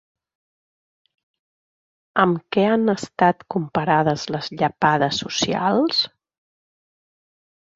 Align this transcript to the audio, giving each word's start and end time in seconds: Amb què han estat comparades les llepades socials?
Amb 2.23 2.39
què 2.57 2.63
han 2.69 2.93
estat 2.95 3.45
comparades 3.57 4.25
les 4.37 4.49
llepades 4.63 5.21
socials? 5.25 6.01